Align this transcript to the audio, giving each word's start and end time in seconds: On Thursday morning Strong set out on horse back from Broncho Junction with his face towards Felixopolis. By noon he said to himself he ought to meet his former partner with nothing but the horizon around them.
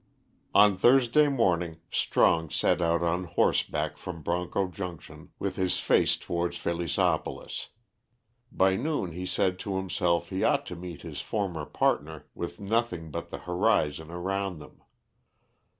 On 0.55 0.75
Thursday 0.77 1.27
morning 1.27 1.77
Strong 1.91 2.49
set 2.49 2.81
out 2.81 3.03
on 3.03 3.25
horse 3.25 3.61
back 3.61 3.97
from 3.97 4.23
Broncho 4.23 4.67
Junction 4.69 5.29
with 5.37 5.57
his 5.57 5.79
face 5.79 6.17
towards 6.17 6.57
Felixopolis. 6.57 7.67
By 8.51 8.77
noon 8.77 9.11
he 9.11 9.27
said 9.27 9.59
to 9.59 9.75
himself 9.77 10.29
he 10.29 10.43
ought 10.43 10.65
to 10.65 10.75
meet 10.75 11.03
his 11.03 11.21
former 11.21 11.67
partner 11.67 12.25
with 12.33 12.59
nothing 12.59 13.11
but 13.11 13.29
the 13.29 13.37
horizon 13.45 14.09
around 14.09 14.57
them. 14.57 14.81